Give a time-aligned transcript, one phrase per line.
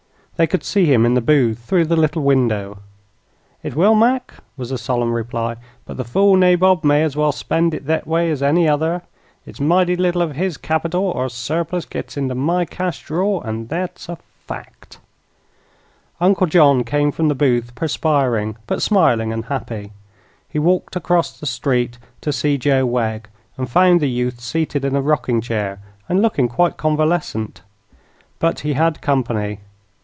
[0.37, 2.79] They could see him in the booth, through the little window.
[3.61, 5.57] "It will, Mac," was the solemn reply.
[5.85, 9.03] "But the fool nabob may as well spend it thet way as any other.
[9.45, 14.09] It's mighty little of his capital er surplus gits inter my cash drawer; 'n' thet's
[14.09, 14.17] a
[14.47, 14.97] fact."
[16.19, 19.91] Uncle John came from the booth, perspiring, but smiling and happy.
[20.49, 24.95] He walked across the street to see Joe Wegg, and found the youth seated in
[24.95, 25.79] a rocking chair
[26.09, 27.61] and looking quite convalescent.
[28.39, 29.59] But he had company.